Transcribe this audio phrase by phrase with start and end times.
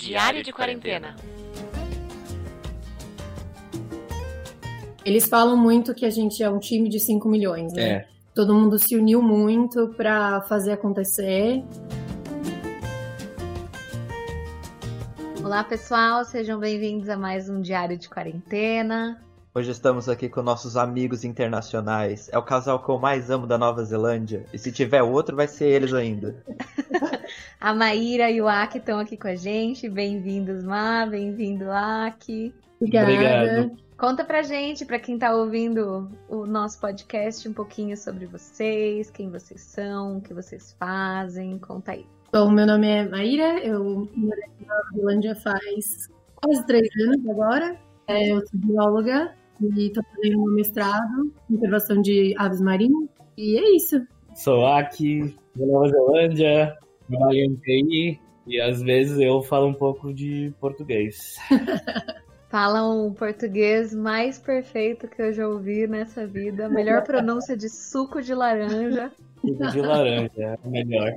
[0.00, 1.14] Diário de quarentena.
[5.04, 7.82] Eles falam muito que a gente é um time de 5 milhões, né?
[7.82, 8.08] É.
[8.34, 11.62] Todo mundo se uniu muito pra fazer acontecer.
[15.44, 19.22] Olá, pessoal, sejam bem-vindos a mais um Diário de Quarentena.
[19.54, 22.30] Hoje estamos aqui com nossos amigos internacionais.
[22.32, 24.46] É o casal que eu mais amo da Nova Zelândia.
[24.50, 26.42] E se tiver outro, vai ser eles ainda.
[27.60, 29.86] A Maíra e o Aki estão aqui com a gente.
[29.86, 32.54] Bem-vindos, Ma, bem-vindo, Aki.
[32.80, 33.12] Obrigada.
[33.12, 33.76] Obrigado.
[33.98, 39.28] Conta pra gente, pra quem tá ouvindo o nosso podcast, um pouquinho sobre vocês, quem
[39.30, 41.58] vocês são, o que vocês fazem.
[41.58, 42.06] Conta aí.
[42.32, 47.28] Bom, meu nome é Maíra, eu moro aqui na Nova Zelândia faz quase três anos
[47.28, 47.76] agora.
[48.06, 53.10] É, eu sou bióloga e estou fazendo um mestrado em conservação de aves marinhas.
[53.36, 54.00] E é isso.
[54.34, 56.74] Sou aqui da Nova Zelândia,
[57.10, 61.36] trabalho em TI e às vezes eu falo um pouco de português.
[62.48, 66.68] Falam o português mais perfeito que eu já ouvi nessa vida.
[66.68, 69.12] Melhor pronúncia de suco de laranja.
[69.40, 71.12] Suco de laranja, é melhor.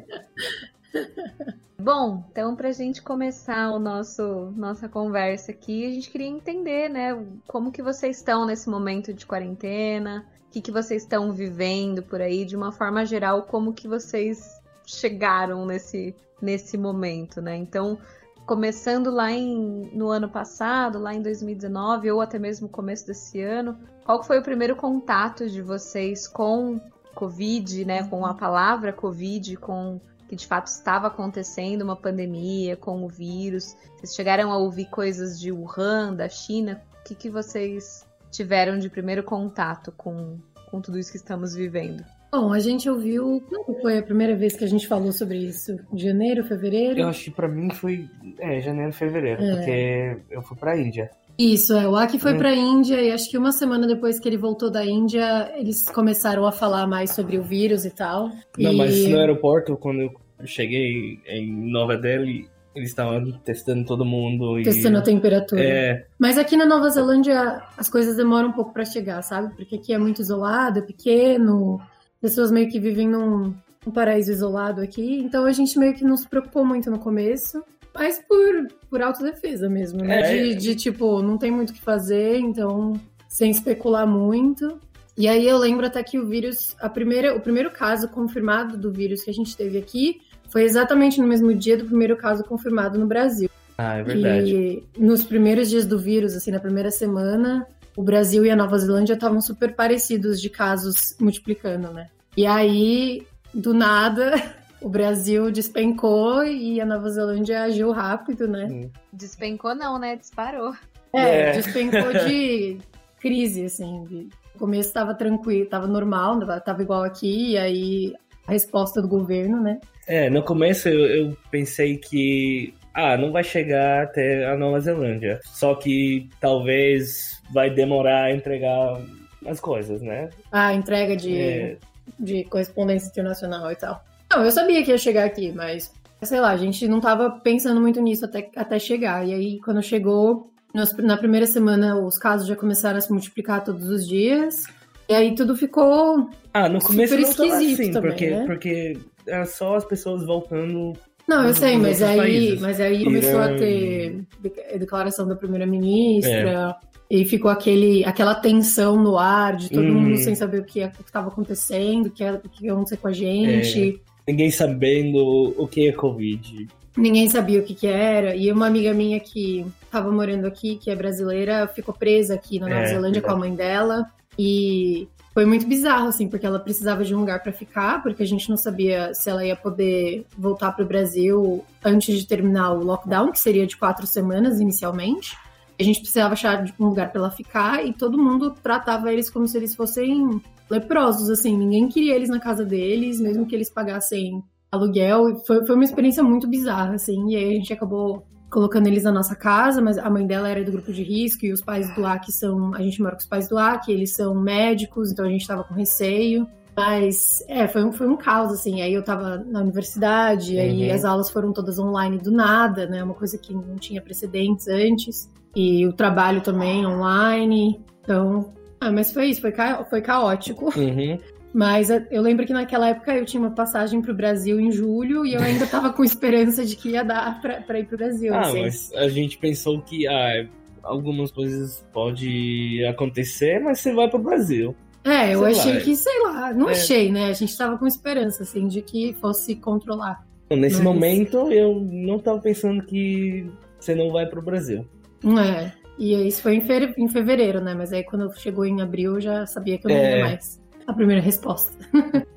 [1.80, 6.88] Bom, então para a gente começar o nosso nossa conversa aqui, a gente queria entender,
[6.88, 12.04] né, como que vocês estão nesse momento de quarentena, o que, que vocês estão vivendo
[12.04, 17.56] por aí, de uma forma geral, como que vocês chegaram nesse, nesse momento, né?
[17.56, 17.98] Então,
[18.46, 23.78] começando lá em, no ano passado, lá em 2019, ou até mesmo começo desse ano,
[24.06, 26.80] qual foi o primeiro contato de vocês com
[27.16, 33.04] Covid, né, com a palavra Covid, com que de fato estava acontecendo uma pandemia com
[33.04, 33.76] o vírus.
[33.98, 36.82] Vocês chegaram a ouvir coisas de Wuhan, da China?
[37.00, 40.40] O que, que vocês tiveram de primeiro contato com,
[40.72, 42.04] com tudo isso que estamos vivendo?
[42.34, 43.44] Bom, a gente ouviu.
[43.48, 45.78] Quando foi a primeira vez que a gente falou sobre isso?
[45.94, 47.00] Janeiro, fevereiro?
[47.00, 48.08] Eu acho que pra mim foi
[48.40, 49.56] é, janeiro, fevereiro, É.
[49.56, 51.12] porque eu fui pra Índia.
[51.38, 51.88] Isso, é.
[51.88, 52.38] O Aki foi Hum.
[52.40, 56.44] pra Índia e acho que uma semana depois que ele voltou da Índia, eles começaram
[56.48, 58.30] a falar mais sobre o vírus e tal.
[58.58, 60.12] Não, E- mas no aeroporto, quando eu
[60.46, 64.64] cheguei em Nova Delhi, eles estavam testando todo mundo e...
[64.64, 65.64] Testando a temperatura.
[65.64, 69.54] É, Mas aqui na Nova Zelândia as coisas demoram um pouco pra chegar, sabe?
[69.56, 71.80] Porque aqui é muito isolado, é pequeno,
[72.24, 73.54] pessoas meio que vivem num,
[73.86, 77.62] num paraíso isolado aqui, então a gente meio que não se preocupou muito no começo.
[77.94, 80.22] Mas por, por autodefesa mesmo, né?
[80.22, 80.32] É.
[80.32, 82.94] De, de, tipo, não tem muito o que fazer, então
[83.28, 84.80] sem especular muito.
[85.18, 88.92] E aí eu lembro até que o vírus, a primeira, o primeiro caso confirmado do
[88.92, 92.98] vírus que a gente teve aqui foi exatamente no mesmo dia do primeiro caso confirmado
[92.98, 93.50] no Brasil.
[93.78, 94.56] ah, é verdade.
[94.56, 98.78] E nos primeiros dias do vírus, assim, na primeira semana, o Brasil e a Nova
[98.78, 102.08] Zelândia estavam super parecidos de casos multiplicando, né?
[102.36, 104.34] E aí, do nada,
[104.82, 108.90] o Brasil despencou e a Nova Zelândia agiu rápido, né?
[109.12, 110.16] Despencou não, né?
[110.16, 110.74] Disparou.
[111.14, 111.52] É, É.
[111.52, 112.78] despencou de
[113.20, 114.04] crise, assim.
[114.06, 118.14] de- No começo estava tranquilo, estava normal, estava igual aqui, e aí
[118.48, 119.80] a resposta do governo, né?
[120.08, 125.40] É, no começo eu, eu pensei que, ah, não vai chegar até a Nova Zelândia.
[125.46, 129.00] Só que talvez vai demorar a entregar
[129.46, 130.30] as coisas, né?
[130.52, 131.78] A entrega de, É,
[132.20, 134.04] de correspondência internacional e tal.
[134.32, 135.92] Não, eu sabia que ia chegar aqui, mas
[136.24, 139.28] sei lá, a gente não tava pensando muito nisso até, até chegar.
[139.28, 143.64] E aí, quando chegou, nos- na primeira semana, os casos já começaram a se multiplicar
[143.64, 144.64] todos os dias.
[145.10, 146.30] E aí tudo ficou.
[146.54, 148.46] Ah, no começo Super não esquisito assim, também, porque, né?
[148.46, 148.98] porque
[149.28, 150.94] era só as pessoas voltando.
[151.28, 152.62] Não, eu sei, mas aí, países.
[152.62, 156.76] mas aí começou a Irã ter de- declaração da primeira-ministra.
[157.14, 160.02] E ficou aquele, aquela tensão no ar de todo Hum.
[160.02, 163.08] mundo sem saber o que estava acontecendo, o que ia o que ia acontecer com
[163.08, 164.02] a gente.
[164.28, 166.68] Ninguém sabendo o que é Covid.
[166.98, 168.36] Ninguém sabia o que, que era.
[168.36, 172.68] E uma amiga minha que estava morando aqui, que é brasileira, ficou presa aqui na
[172.68, 174.08] Nova É, Zelândia com a mãe dela.
[174.40, 178.28] E foi muito bizarro, assim, porque ela precisava de um lugar para ficar, porque a
[178.28, 182.84] gente não sabia se ela ia poder voltar para o Brasil antes de terminar o
[182.84, 185.38] lockdown, que seria de quatro semanas inicialmente.
[185.80, 189.48] A gente precisava achar um lugar para ela ficar e todo mundo tratava eles como
[189.48, 191.58] se eles fossem leprosos, assim.
[191.58, 195.36] Ninguém queria eles na casa deles, mesmo que eles pagassem aluguel.
[195.46, 197.30] Foi, foi uma experiência muito bizarra, assim.
[197.30, 200.64] E aí a gente acabou colocando eles na nossa casa, mas a mãe dela era
[200.64, 202.74] do grupo de risco e os pais do AC são.
[202.76, 205.64] A gente mora com os pais do AC, eles são médicos, então a gente tava
[205.64, 206.48] com receio.
[206.76, 208.82] Mas, é, foi um, foi um caos, assim.
[208.82, 210.96] Aí eu tava na universidade, aí Uhum.
[210.96, 213.04] as aulas foram todas online do nada, né?
[213.04, 215.30] Uma coisa que não tinha precedentes antes.
[215.56, 217.80] E o trabalho também online.
[218.02, 218.50] Então,
[218.82, 220.66] ah, mas foi isso, foi, ca- foi caótico.
[220.78, 221.18] Uhum.
[221.54, 225.24] Mas eu lembro que naquela época eu tinha uma passagem para o Brasil em julho
[225.24, 228.34] e eu ainda estava com esperança de que ia dar para ir para o Brasil.
[228.34, 228.62] Ah, assim.
[228.64, 230.48] mas a gente pensou que ah,
[230.82, 234.76] algumas coisas pode acontecer, mas você vai pro Brasil.
[235.06, 235.80] É, eu Sei achei lá.
[235.82, 236.72] que, sei lá, não É.
[236.72, 237.26] achei, né?
[237.28, 240.26] A gente tava com esperança, assim, de que fosse controlar.
[240.50, 244.86] Nesse Mas- momento, eu não tava pensando que você não vai pro Brasil.
[245.26, 245.72] É.
[245.98, 247.74] E isso foi em, fe- em fevereiro, né?
[247.74, 250.18] Mas aí quando chegou em abril eu já sabia que eu não É.
[250.20, 250.62] ia mais.
[250.88, 251.72] A primeira resposta.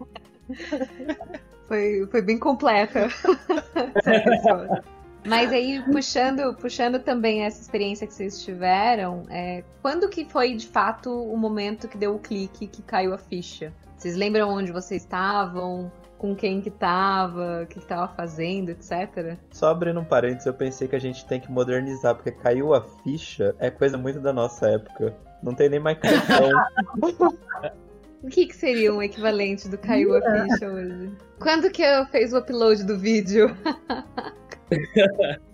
[1.67, 3.09] Foi, foi bem completa.
[5.27, 10.67] Mas aí, puxando, puxando também essa experiência que vocês tiveram, é, quando que foi de
[10.67, 13.73] fato o momento que deu o clique, que caiu a ficha?
[13.97, 15.91] Vocês lembram onde vocês estavam?
[16.17, 17.63] Com quem que tava?
[17.65, 19.37] O que, que tava fazendo, etc?
[19.51, 22.83] Só abrindo um parênteses, eu pensei que a gente tem que modernizar, porque caiu a
[23.03, 25.15] ficha é coisa muito da nossa época.
[25.43, 26.51] Não tem nem mais cartão.
[28.23, 31.13] O que, que seria um equivalente do caiu a ficha hoje?
[31.39, 33.57] Quando que eu fez o upload do vídeo?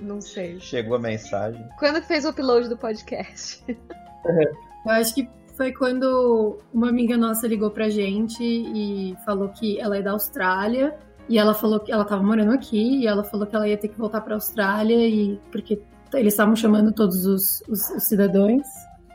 [0.00, 0.58] Não sei.
[0.58, 1.64] Chegou a mensagem.
[1.78, 3.64] Quando que fez o upload do podcast?
[4.26, 9.96] Eu acho que foi quando uma amiga nossa ligou pra gente e falou que ela
[9.96, 10.96] é da Austrália.
[11.28, 13.88] E ela falou que ela tava morando aqui e ela falou que ela ia ter
[13.88, 15.80] que voltar pra Austrália e porque
[16.12, 18.66] eles estavam chamando todos os, os- os cidadãos.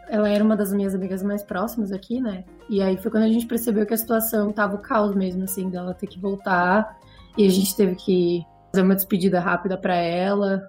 [0.10, 2.46] Ela era uma das minhas amigas mais próximas aqui, né?
[2.70, 5.70] E aí foi quando a gente percebeu que a situação tava o caos mesmo, assim,
[5.70, 6.98] dela ter que voltar.
[7.38, 10.62] E a gente teve que fazer uma despedida rápida pra ela.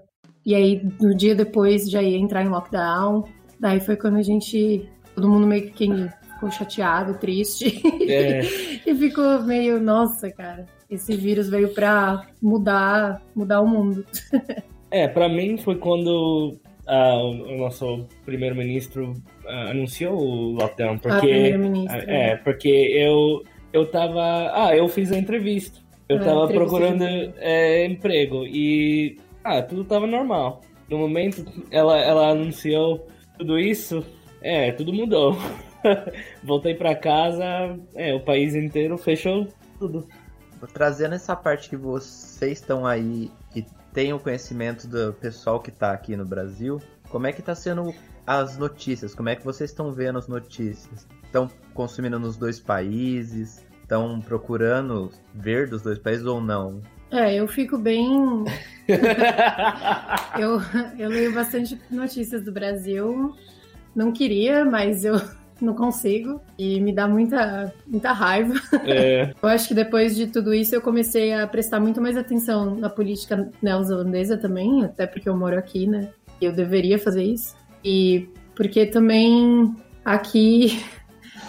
[0.44, 3.24] E aí, no dia depois, já ia entrar em lockdown.
[3.58, 4.88] Daí foi quando a gente.
[5.14, 5.88] Todo mundo meio que
[6.34, 7.82] ficou chateado, triste.
[8.08, 8.40] É,
[8.86, 14.06] e ficou meio, nossa, cara, esse vírus veio pra mudar, mudar o mundo.
[14.90, 16.56] é pra mim foi quando
[16.86, 19.14] ah, o nosso primeiro-ministro
[19.46, 22.04] ah, anunciou o lockdown, a porque primeira-ministra.
[22.06, 23.42] É, porque eu,
[23.72, 24.22] eu tava.
[24.54, 25.80] Ah, eu fiz a entrevista.
[26.08, 27.04] Eu É, tava entrevista procurando
[27.38, 29.18] é, emprego e.
[29.44, 30.62] Ah, tudo tava normal.
[30.88, 33.06] No momento ela, ela anunciou
[33.36, 34.04] tudo isso,
[34.40, 35.36] é, tudo mudou.
[36.42, 37.44] Voltei pra casa,
[37.94, 39.46] é, o país inteiro fechou
[39.78, 40.06] tudo.
[40.72, 45.92] Trazendo essa parte que vocês estão aí e têm o conhecimento do pessoal que tá
[45.92, 46.80] aqui no Brasil,
[47.10, 47.94] como é que tá sendo
[48.26, 49.14] as notícias?
[49.14, 51.06] Como é que vocês estão vendo as notícias?
[51.22, 53.64] Estão consumindo nos dois países?
[53.88, 56.82] Estão procurando ver dos dois países ou não?
[57.10, 58.44] É, eu fico bem.
[60.38, 60.60] Eu,
[60.98, 63.34] eu leio bastante notícias do Brasil.
[63.94, 65.20] Não queria, mas eu
[65.60, 66.40] não consigo.
[66.58, 68.54] E me dá muita, muita raiva.
[68.84, 72.74] É, Eu acho que depois de tudo isso eu comecei a prestar muito mais atenção
[72.76, 76.10] na política neozelandesa também, até porque eu moro aqui, né?
[76.40, 77.56] E eu deveria fazer isso.
[77.82, 79.74] E porque também
[80.04, 80.82] aqui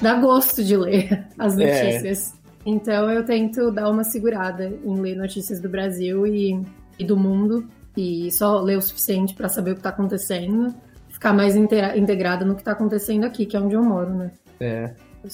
[0.01, 1.65] dá gosto de ler as É.
[1.65, 2.33] notícias.
[2.65, 6.61] Então eu tento dar uma segurada em ler notícias do Brasil e,
[6.97, 7.67] e do mundo.
[7.97, 10.73] E só ler o suficiente para saber o que tá acontecendo.
[11.09, 14.31] Ficar mais integrada no que tá acontecendo aqui, que é onde eu moro, né?
[14.59, 14.93] é.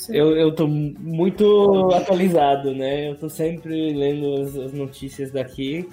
[0.09, 3.11] Eu, eu tô muito atualizado, né?
[3.11, 5.87] Eu tô sempre lendo as, as notícias daqui.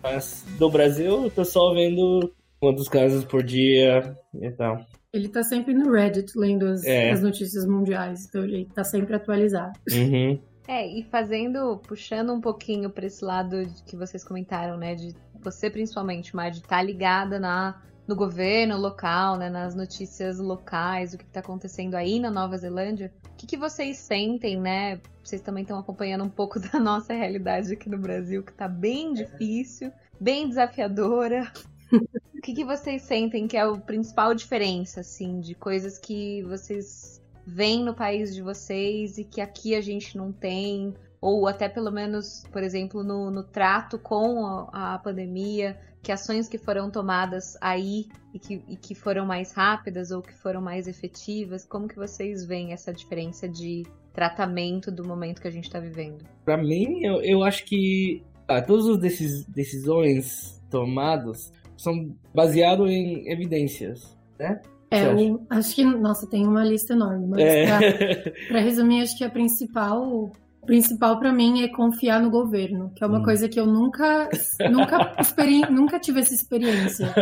[0.00, 4.86] Mas do Brasil, eu tô só vendo quantos casos por dia e tal.
[5.14, 7.12] Ele tá sempre no Reddit lendo as, É.
[7.12, 9.78] as notícias mundiais, então ele tá sempre atualizado.
[9.92, 10.40] Uhum.
[10.66, 14.96] É, e fazendo, puxando um pouquinho pra esse lado de que vocês comentaram, né?
[14.96, 19.48] De você principalmente, Mar, de estar ligada na, no governo local, né?
[19.48, 23.12] Nas notícias locais, o que, que tá acontecendo aí na Nova Zelândia.
[23.30, 25.00] O que, que vocês sentem, né?
[25.22, 29.12] Vocês também estão acompanhando um pouco da nossa realidade aqui no Brasil, que tá bem
[29.12, 31.52] difícil, bem desafiadora.
[32.36, 37.22] O que, que vocês sentem que é a principal diferença, assim, de coisas que vocês
[37.46, 40.94] veem no país de vocês e que aqui a gente não tem?
[41.20, 46.48] Ou até pelo menos, por exemplo, no, no trato com a, a pandemia, que ações
[46.48, 50.86] que foram tomadas aí e que, e que foram mais rápidas ou que foram mais
[50.86, 51.64] efetivas?
[51.64, 56.24] Como que vocês veem essa diferença de tratamento do momento que a gente está vivendo?
[56.44, 63.30] Pra mim, eu, eu acho que ah, todas as decis- decisões tomadas são baseadas em
[63.30, 64.60] evidências, né?
[64.90, 67.66] É, eu acho que, nossa, tem uma lista enorme, mas É.
[68.48, 70.32] pra resumir, acho que a principal, o
[70.66, 73.24] principal para mim é confiar no governo, que é uma Hum.
[73.24, 74.28] coisa que eu nunca,
[74.70, 75.16] nunca,
[75.70, 77.12] nunca tive essa experiência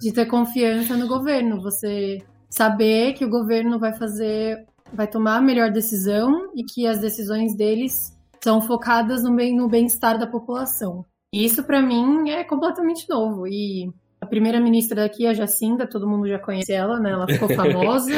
[0.00, 1.60] de ter confiança no governo.
[1.60, 6.98] Você saber que o governo vai fazer, vai tomar a melhor decisão e que as
[7.00, 11.04] decisões deles são focadas no bem- no bem-estar da população.
[11.32, 13.46] E isso para mim é completamente novo.
[13.46, 13.88] E
[14.20, 17.12] a primeira ministra daqui, a Jacinda, todo mundo já conhece ela, né?
[17.12, 18.12] Ela ficou famosa.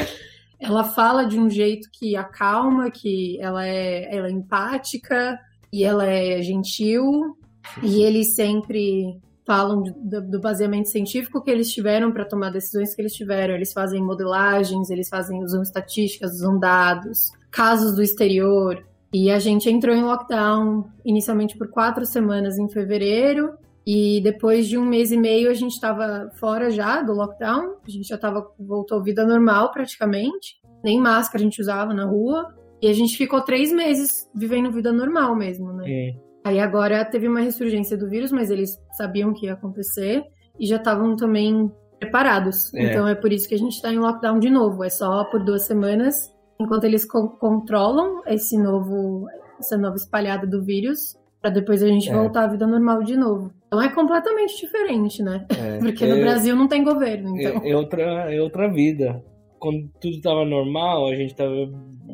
[0.58, 5.38] ela fala de um jeito que acalma, que ela é, ela é empática
[5.72, 7.36] e ela é gentil.
[7.82, 13.02] E eles sempre falam do, do baseamento científico que eles tiveram para tomar decisões que
[13.02, 13.54] eles tiveram.
[13.54, 18.82] Eles fazem modelagens, eles fazem usam estatísticas, usam dados, casos do exterior.
[19.12, 23.54] E a gente entrou em lockdown inicialmente por quatro semanas em fevereiro.
[23.86, 27.76] E depois de um mês e meio a gente estava fora já do lockdown.
[27.86, 30.56] A gente já tava, voltou à vida normal praticamente.
[30.82, 32.54] Nem máscara a gente usava na rua.
[32.80, 35.84] E a gente ficou três meses vivendo vida normal mesmo, né?
[35.86, 36.14] É.
[36.44, 40.24] Aí agora teve uma ressurgência do vírus, mas eles sabiam que ia acontecer
[40.58, 42.74] e já estavam também preparados.
[42.74, 42.84] É.
[42.84, 44.82] Então é por isso que a gente está em lockdown de novo.
[44.82, 49.26] É só por duas semanas, enquanto eles co- controlam esse novo,
[49.58, 52.14] essa nova espalhada do vírus, para depois a gente É.
[52.14, 53.52] voltar à vida normal de novo.
[53.66, 55.44] Então é completamente diferente, né?
[55.50, 57.62] É, Porque no é- Brasil não tem governo, então.
[57.62, 58.02] É, é outra,
[58.32, 59.22] é outra vida.
[59.58, 61.54] Quando tudo tava normal, a gente tava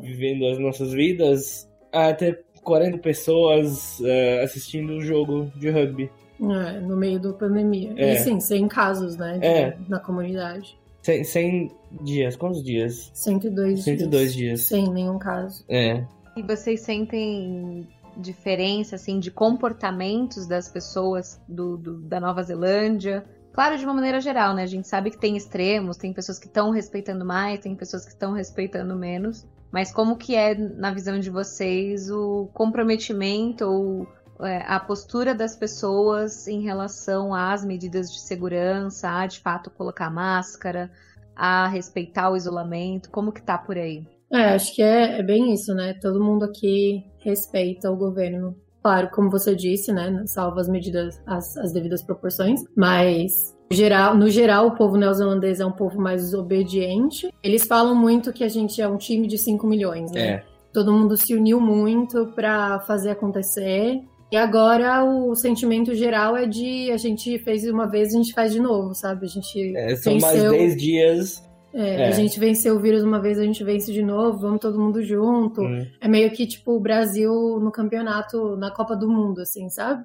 [0.02, 6.10] vivendo as nossas vidas, até 40 pessoas eh, assistindo o jogo de rugby.
[6.40, 7.94] É, no meio da pandemia.
[7.96, 8.12] É.
[8.12, 9.38] E sim, 100 casos, né?
[9.38, 9.76] de- É.
[9.88, 10.78] Na comunidade.
[11.02, 13.10] 100, 100 dias, quantos dias?
[13.14, 14.60] 102 102 dias.
[14.62, 15.64] Sem nenhum caso.
[15.68, 16.04] É.
[16.36, 23.24] E vocês sentem diferença, assim, de comportamentos das pessoas do, do- da Nova Zelândia?
[23.52, 24.62] Claro, de uma maneira geral, né?
[24.62, 28.10] A gente sabe que tem extremos, tem pessoas que estão respeitando mais, tem pessoas que
[28.12, 29.46] estão respeitando menos.
[29.70, 34.06] Mas como que é, na visão de vocês, o comprometimento ou
[34.40, 40.10] é, a postura das pessoas em relação às medidas de segurança, a de fato colocar
[40.10, 40.90] máscara,
[41.34, 43.10] a respeitar o isolamento?
[43.10, 44.06] Como que tá por aí?
[44.30, 45.94] É, acho que é, é bem isso, né?
[45.94, 48.56] Todo mundo aqui respeita o governo.
[48.82, 50.22] Claro, como você disse, né?
[50.26, 55.66] Salva as medidas, as, as devidas proporções, mas geral, no geral o povo neozelandês é
[55.66, 57.32] um povo mais obediente.
[57.42, 60.20] Eles falam muito que a gente é um time de 5 milhões, né?
[60.20, 60.44] É.
[60.72, 64.00] Todo mundo se uniu muito para fazer acontecer.
[64.30, 68.52] E agora o sentimento geral é de a gente fez uma vez, a gente faz
[68.52, 69.24] de novo, sabe?
[69.24, 71.48] A gente É, são mais venceu- 10 dias.
[71.72, 72.08] é, É.
[72.08, 75.02] A gente venceu o vírus uma vez, a gente vence de novo, vamos todo mundo
[75.02, 75.62] junto.
[75.62, 80.04] Hum, É meio que tipo o Brasil no campeonato, na Copa do Mundo, assim, sabe?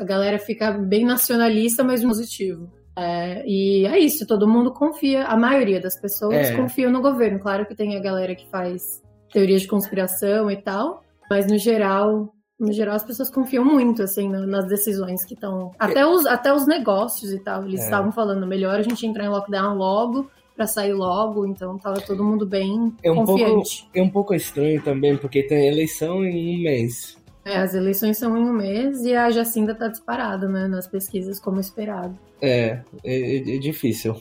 [0.00, 2.70] A galera fica bem nacionalista, mas positivo.
[2.98, 6.56] É, e é isso, todo mundo confia, a maioria das pessoas É.
[6.56, 7.38] confia no governo.
[7.40, 12.32] Claro que tem a galera que faz teorias de conspiração e tal, mas no geral,
[12.58, 15.70] no geral as pessoas confiam muito, assim, na- nas decisões que estão.
[15.78, 17.84] Até os, até os negócios e tal, eles É.
[17.84, 22.24] estavam falando, melhor a gente entrar em lockdown logo, pra sair logo, então tava todo
[22.24, 23.86] mundo bem É um pouco- confiante.
[23.94, 27.18] É um pouco estranho também, porque tem eleição em um mês.
[27.44, 31.38] É, as eleições são em um mês e a Jacinda tá disparada, né, nas pesquisas,
[31.38, 32.18] como esperado.
[32.40, 34.16] É, é, é difícil.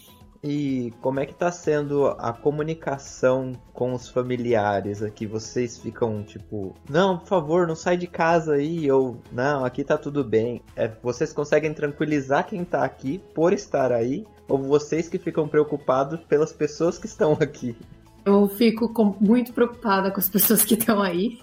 [0.47, 5.25] E como é que tá sendo a comunicação com os familiares aqui?
[5.25, 9.97] Vocês ficam tipo, não, por favor, não sai de casa aí, ou não, aqui tá
[9.97, 10.61] tudo bem.
[10.75, 14.23] É, vocês conseguem tranquilizar quem tá aqui por estar aí?
[14.47, 17.75] Ou vocês que ficam preocupados pelas pessoas que estão aqui?
[18.23, 21.39] Eu fico com- muito preocupada com as pessoas que estão aí.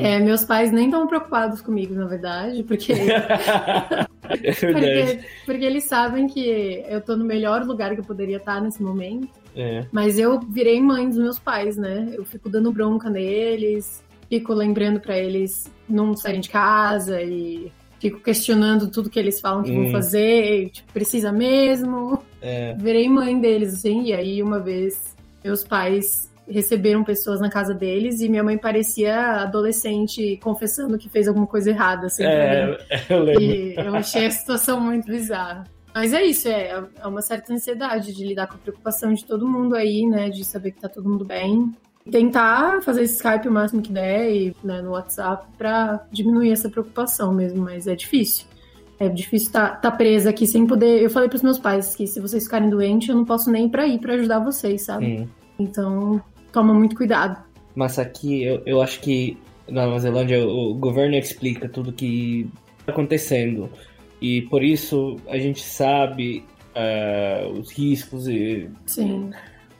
[0.00, 5.16] É, meus pais nem estão preocupados comigo, na verdade, porque, é verdade.
[5.16, 8.82] porque, porque eles sabem que eu tô no melhor lugar que eu poderia estar nesse
[8.82, 9.28] momento.
[9.56, 9.84] É.
[9.90, 12.12] Mas eu virei mãe dos meus pais, né?
[12.12, 18.20] Eu fico dando bronca neles, fico lembrando pra eles não saírem de casa e fico
[18.20, 19.84] questionando tudo que eles falam que Hum.
[19.84, 22.22] vão fazer, e, tipo, precisa mesmo.
[22.40, 22.74] É.
[22.78, 28.20] Virei mãe deles, assim, e aí uma vez meus pais receberam pessoas na casa deles
[28.20, 32.24] e minha mãe parecia adolescente confessando que fez alguma coisa errada, assim.
[32.24, 32.78] É,
[33.08, 33.42] eu lembro.
[33.42, 35.64] E eu achei a situação muito bizarra.
[35.94, 39.48] Mas é isso, é, é uma certa ansiedade de lidar com a preocupação de todo
[39.48, 40.30] mundo aí, né?
[40.30, 41.72] De saber que tá todo mundo bem.
[42.10, 46.70] Tentar fazer esse Skype o máximo que der e né, no WhatsApp pra diminuir essa
[46.70, 48.46] preocupação mesmo, mas é difícil.
[48.98, 51.02] É difícil estar tá, tá presa aqui sem poder.
[51.02, 53.70] Eu falei pros meus pais que se vocês ficarem doentes, eu não posso nem ir
[53.70, 55.20] pra ir pra ajudar vocês, sabe?
[55.20, 55.28] Hum.
[55.58, 57.42] Então, toma muito cuidado.
[57.74, 59.36] Mas aqui eu, eu acho que
[59.68, 62.50] na Nova Zelândia o governo explica tudo que
[62.80, 63.70] está acontecendo.
[64.20, 68.26] E por isso a gente sabe ah, os riscos.
[68.26, 68.68] E...
[68.86, 69.30] Sim.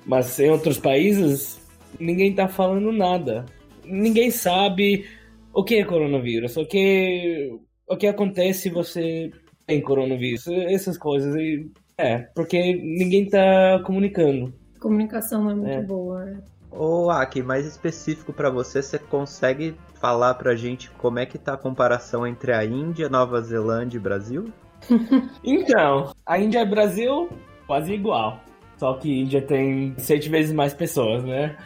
[0.06, 1.60] Mas em outros países
[1.98, 3.46] ninguém tá falando nada.
[3.84, 5.06] Ninguém sabe
[5.52, 7.50] o que é coronavírus, o que,
[7.88, 9.30] o que acontece se você
[9.66, 11.34] tem coronavírus, essas coisas.
[11.36, 14.52] E, é, porque ninguém tá comunicando.
[14.76, 15.82] A comunicação não é muito É.
[15.82, 16.42] boa.
[16.70, 21.54] Ô, Aki, mais específico pra você, você consegue falar pra gente como é que tá
[21.54, 24.52] a comparação entre a Índia, Nova Zelândia e Brasil?
[25.42, 27.28] Então, a Índia e Brasil,
[27.66, 28.40] quase igual.
[28.76, 31.56] Só que Índia tem sete vezes mais pessoas, né?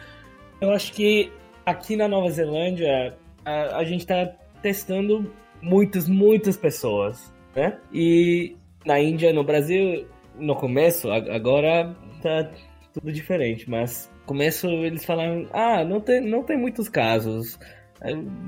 [0.59, 1.31] Eu acho que
[1.65, 4.31] aqui na Nova Zelândia a, a gente tá
[4.61, 5.31] testando
[5.61, 7.77] muitas, muitas pessoas, né?
[7.93, 8.55] E
[8.85, 12.49] na Índia, no Brasil, no começo, agora tá
[12.93, 17.59] tudo diferente, mas começo eles falaram, ah, não tem, não tem muitos casos,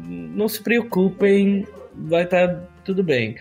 [0.08, 3.36] não se preocupem, vai estar tá tudo bem.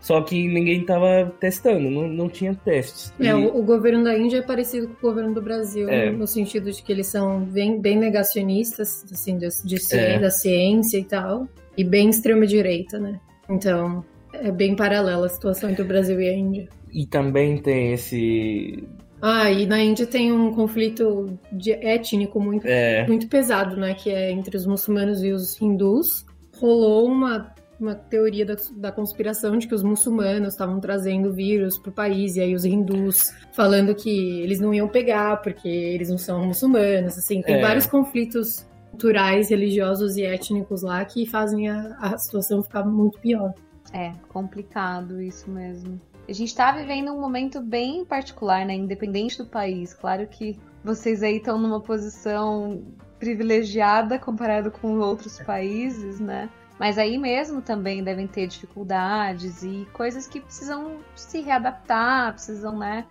[0.00, 3.10] Só que ninguém estava testando, não, não tinha testes.
[3.18, 3.32] É, e...
[3.32, 6.10] o, o, governo da Índia é parecido com o governo do Brasil, é.
[6.10, 10.18] no sentido de que eles são bem, bem negacionistas, assim, de, de é.
[10.18, 13.18] da ciência e tal, e bem extrema-direita, né?
[13.48, 16.68] Então, é bem paralela a situação entre o Brasil e a Índia.
[16.92, 18.84] E também tem esse
[19.26, 23.06] ah, e na Índia tem um conflito de étnico muito, é.
[23.06, 23.94] muito pesado, né?
[23.94, 26.26] Que é entre os muçulmanos e os hindus.
[26.58, 27.50] Rolou uma,
[27.80, 32.42] uma teoria da, da conspiração de que os muçulmanos estavam trazendo vírus pro país, e
[32.42, 37.16] aí os hindus falando que eles não iam pegar porque eles não são muçulmanos.
[37.16, 37.62] Assim, tem é.
[37.62, 43.54] vários conflitos culturais, religiosos e étnicos lá que fazem a, a situação ficar muito pior.
[43.90, 45.98] É, complicado isso mesmo.
[46.26, 48.74] A gente está vivendo um momento bem particular, né?
[48.74, 49.92] Independente do país.
[49.92, 52.82] Claro que vocês aí estão numa posição
[53.18, 56.48] privilegiada comparado com outros países, né?
[56.78, 63.06] Mas aí mesmo também devem ter dificuldades e coisas que precisam se readaptar, precisam, né,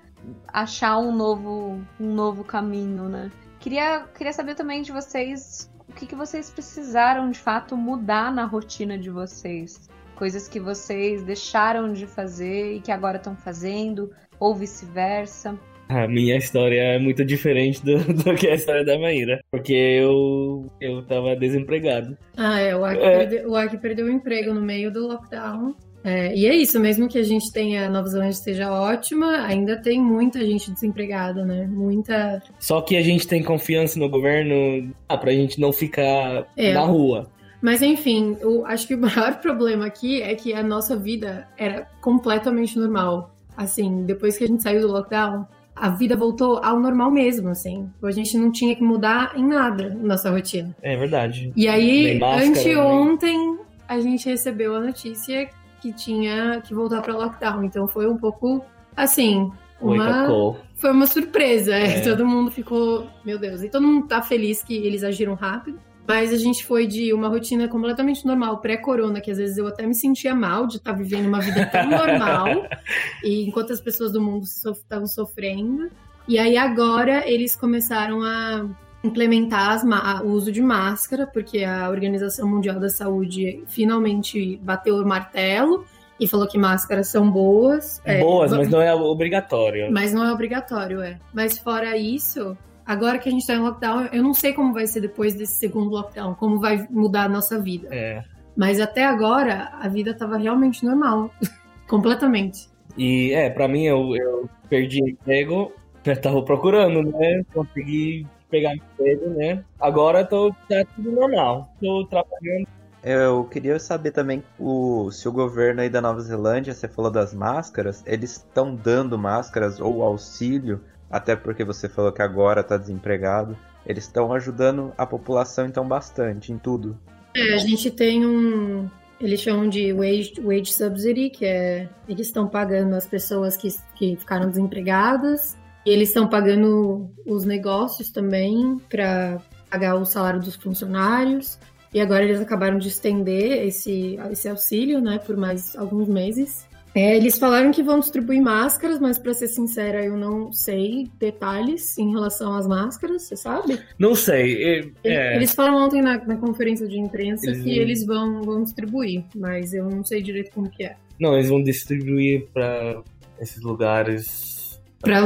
[0.48, 3.32] achar um novo, um novo caminho, né?
[3.60, 8.46] Queria, queria saber também de vocês o que, que vocês precisaram de fato mudar na
[8.46, 9.90] rotina de vocês
[10.24, 15.60] coisas que vocês deixaram de fazer e que agora estão fazendo, ou vice-versa?
[15.90, 20.72] A minha história é muito diferente do, do, que a história da Maíra, porque eu,
[20.80, 22.18] eu tava desempregado.
[22.38, 23.18] Ah, é, o Aki, é.
[23.18, 25.76] Perdeu, o Aki perdeu o emprego no meio do lockdown.
[26.06, 29.76] É, e é isso, mesmo que a gente tenha a Nova Zelândia esteja ótima, ainda
[29.82, 31.68] tem muita gente desempregada, né?
[31.68, 32.42] Muita.
[32.60, 36.72] Só que a gente tem confiança no governo ah, pra gente não ficar é.
[36.72, 37.30] na rua.
[37.64, 41.88] Mas enfim, eu acho que o maior problema aqui é que a nossa vida era
[42.02, 43.34] completamente normal.
[43.56, 47.90] Assim, depois que a gente saiu do lockdown, a vida voltou ao normal mesmo, assim.
[48.04, 50.76] A gente não tinha que mudar em nada na nossa rotina.
[50.82, 51.54] É verdade.
[51.56, 55.50] E aí, máscara, anteontem, a gente recebeu a notícia
[55.82, 57.64] que tinha que voltar para lockdown.
[57.64, 58.62] Então foi um pouco
[58.94, 60.28] assim, uma
[60.76, 61.74] foi uma surpresa.
[61.74, 62.02] É.
[62.04, 63.64] Todo mundo ficou, meu Deus.
[63.64, 65.80] E todo mundo tá feliz que eles agiram rápido.
[66.08, 69.86] Mas a gente foi de uma rotina completamente normal, pré-corona, que às vezes eu até
[69.86, 72.68] me sentia mal de estar tá vivendo uma vida tão normal,
[73.24, 75.90] e enquanto as pessoas do mundo estavam sofrendo.
[76.28, 78.66] E aí agora eles começaram a
[79.04, 79.84] implementar
[80.26, 85.86] o uso de máscara, porque a Organização Mundial da Saúde finalmente bateu o martelo
[86.20, 88.02] e falou que máscaras são boas.
[88.22, 89.92] Boas, é, mas não é obrigatório.
[89.92, 91.20] Mas não é obrigatório, é.
[91.34, 94.88] Mas fora isso, agora que a gente tá em lockdown, eu não sei como vai
[94.88, 97.88] ser depois desse segundo lockdown, como vai mudar a nossa vida.
[97.92, 98.24] É.
[98.56, 101.32] Mas até agora, a vida tava realmente normal.
[101.88, 102.70] Completamente.
[102.98, 105.72] E é, para mim, eu, eu perdi emprego,
[106.06, 107.44] eu tava procurando, né?
[107.54, 109.64] Consegui pegar emprego, né?
[109.80, 111.74] Agora tô, tá tudo normal.
[111.82, 112.68] Tô trabalhando.
[113.04, 117.34] Eu queria saber também o, se o governo aí da Nova Zelândia, você falou das
[117.34, 120.80] máscaras, eles estão dando máscaras ou auxílio
[121.14, 123.56] até porque você falou que agora está desempregado.
[123.86, 126.98] Eles estão ajudando a população então bastante em tudo.
[127.36, 128.90] É, a gente tem um,
[129.22, 134.16] eles chamam de wage, wage subsidy, que é eles estão pagando as pessoas que, que
[134.16, 141.60] ficaram desempregadas e eles estão pagando os negócios também para pagar o salário dos funcionários.
[141.94, 146.68] E agora eles acabaram de estender esse, esse auxílio, né, por mais alguns meses.
[146.96, 151.98] É, eles falaram que vão distribuir máscaras, mas para ser sincera, eu não sei detalhes
[151.98, 153.80] em relação às máscaras, você sabe?
[153.98, 154.94] Não sei.
[155.04, 155.36] É...
[155.36, 159.74] Eles falaram ontem na, na, conferência de imprensa eles que eles vão, vão distribuir, mas
[159.74, 160.96] eu não sei direito como que é.
[161.20, 163.02] Não, eles vão distribuir para
[163.40, 164.80] esses lugares.
[165.02, 165.26] Para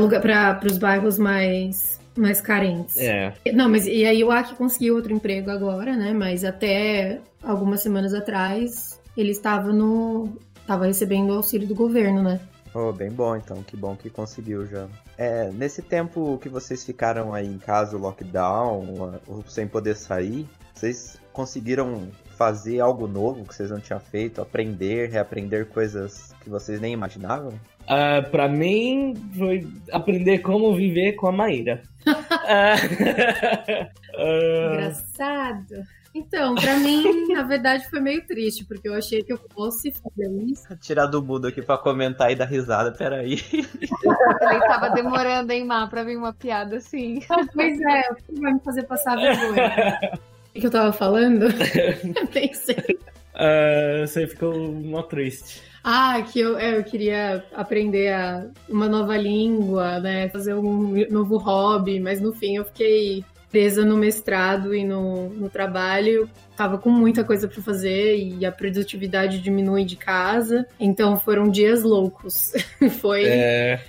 [0.66, 2.98] os bairros mais mais carentes.
[2.98, 3.32] É.
[3.54, 6.14] Não, mas e aí o Aki conseguiu outro emprego agora, né?
[6.14, 12.40] Mas até algumas semanas atrás ele estava no tava recebendo o auxílio do governo, né?
[12.74, 14.88] Oh, bem bom então, que bom que conseguiu já.
[15.18, 21.20] É, nesse tempo que vocês ficaram aí em casa, lockdown, ou sem poder sair, vocês
[21.34, 26.94] conseguiram fazer algo novo que vocês não tinham feito, aprender, reaprender coisas que vocês nem
[26.94, 27.54] imaginavam?
[27.84, 31.82] Uh, pra mim, foi aprender como viver com a Maíra.
[32.06, 32.14] uh,
[34.74, 35.84] Engraçado.
[36.18, 40.32] Então, pra mim, na verdade, foi meio triste, porque eu achei que eu fosse fazer
[40.44, 40.64] isso.
[40.82, 43.40] Tirar do mudo aqui pra comentar e dar risada, peraí.
[43.54, 47.20] Ele tava demorando, hein, Má, pra vir uma piada assim.
[47.30, 50.20] Ah, pois é, o que vai me fazer passar vergonha?
[50.56, 51.44] O que eu tava falando?
[51.46, 52.98] Eu nem sei.
[53.36, 55.62] Ah, você ficou mó triste.
[55.84, 60.28] Ah, que eu, é, eu queria aprender a- uma nova língua, né?
[60.30, 65.50] Fazer um novo hobby, mas no fim eu fiquei presa no mestrado e no, no
[65.50, 66.30] trabalho.
[66.56, 70.66] Tava com muita coisa para fazer e a produtividade diminui de casa.
[70.80, 72.52] Então foram dias loucos.
[73.00, 73.80] Foi, É,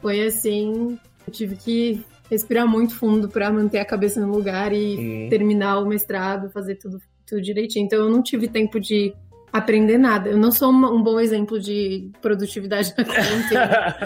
[0.00, 4.96] foi assim, eu tive que respirar muito fundo para manter a cabeça no lugar e
[5.26, 5.28] hum.
[5.30, 7.86] terminar o mestrado, fazer tudo, tudo direitinho.
[7.86, 9.14] Então eu não tive tempo de
[9.52, 10.28] aprender nada.
[10.28, 13.96] Eu não sou uma- um bom exemplo de produtividade na quarentena.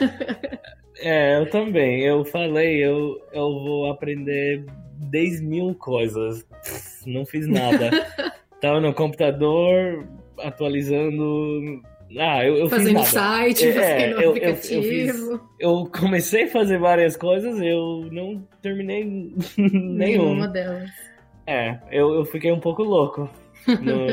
[1.00, 2.02] É, eu também.
[2.02, 4.64] Eu falei, eu, eu vou aprender
[4.96, 6.46] 10 mil coisas.
[7.06, 7.90] Não fiz nada.
[8.60, 10.06] Tava no computador
[10.38, 11.80] atualizando.
[12.18, 13.06] Ah, eu, eu fiz fazendo nada.
[13.06, 14.82] site, É, fazendo eu- eu- eu aplicativo.
[14.82, 19.04] fiz- Eu comecei a fazer várias coisas, eu não terminei
[19.56, 20.48] Nenhuma nenhuma.
[20.48, 20.90] delas.
[21.46, 23.28] É, eu, eu fiquei um pouco louco
[23.66, 24.06] no,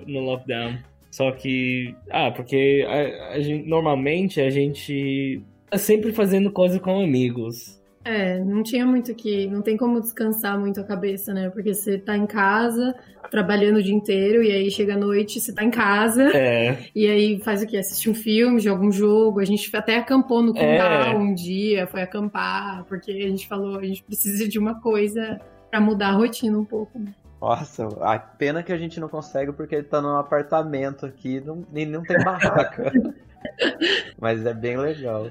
[0.06, 0.78] no lockdown.
[1.10, 1.94] Só que.
[2.10, 5.40] Ah, porque a, a gente, normalmente a gente
[5.78, 7.80] sempre fazendo coisa com amigos.
[8.06, 9.46] É, não tinha muito que.
[9.46, 11.48] Não tem como descansar muito a cabeça, né?
[11.48, 12.94] Porque você tá em casa,
[13.30, 17.06] trabalhando o dia inteiro, e aí chega a noite, você tá em casa, É, e
[17.08, 17.78] aí faz o quê?
[17.78, 19.40] Assiste um filme, joga um jogo.
[19.40, 21.16] A gente até acampou no quintal É.
[21.16, 25.80] um dia, foi acampar, porque a gente falou, a gente precisa de uma coisa pra
[25.80, 26.98] mudar a rotina um pouco.
[26.98, 27.14] né?
[27.40, 31.64] Nossa, a pena que a gente não consegue porque ele tá num apartamento aqui não,
[31.74, 32.92] e não tem barraca.
[34.20, 35.30] Mas é bem legal.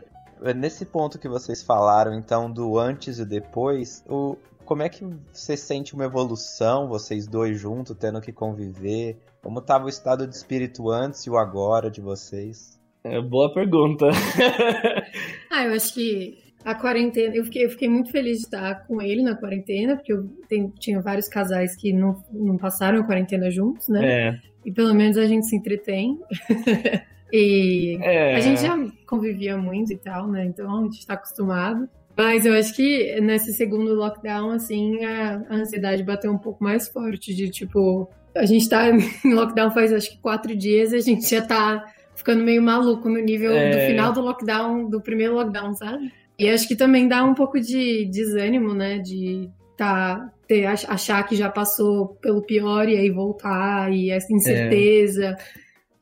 [0.56, 5.56] Nesse ponto que vocês falaram, então, do antes e depois, o, como é que você
[5.58, 9.18] sente uma evolução, vocês dois juntos, tendo que conviver?
[9.42, 12.80] Como estava o estado de espírito antes e o agora de vocês?
[13.04, 14.08] é boa pergunta.
[15.52, 17.36] Ah, eu acho que a quarentena.
[17.36, 20.70] Eu fiquei, eu fiquei muito feliz de estar com ele na quarentena, porque eu tem-
[20.80, 24.30] tinha vários casais que não, não passaram a quarentena juntos, né?
[24.30, 26.20] É, E pelo menos a gente se entretém.
[27.34, 28.36] e é.
[28.36, 30.46] a gente já convivia muito e tal, né?
[30.46, 31.90] Então a gente tá acostumado.
[32.16, 36.88] Mas eu acho que nesse segundo lockdown, assim, a, a ansiedade bateu um pouco mais
[36.88, 37.34] forte.
[37.34, 38.88] De tipo, a gente tá
[39.26, 41.84] em lockdown faz acho que quatro dias e a gente já tá
[42.16, 43.88] ficando meio maluco no nível do É.
[43.88, 46.12] final do lockdown, do primeiro lockdown, sabe?
[46.38, 49.00] E acho que também dá um pouco de desânimo, né?
[49.00, 54.32] De tá, ter, ach- achar que já passou pelo pior e aí voltar, e essa
[54.32, 55.36] incerteza,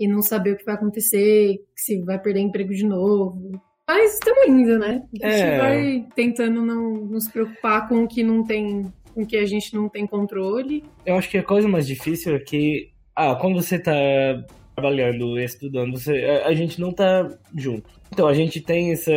[0.04, 3.62] e não saber o que vai acontecer, se vai perder emprego de novo.
[3.88, 5.02] Mas estamos indo, né?
[5.22, 5.58] A gente É.
[5.58, 9.74] vai tentando não nos preocupar com o que não tem, com o que a gente
[9.76, 10.84] não tem controle.
[11.06, 13.94] Eu acho que a coisa mais difícil é que, ah, quando você tá
[14.76, 17.90] trabalhando, estudando, você, a, a gente não tá junto.
[18.14, 19.12] Então a gente tem essa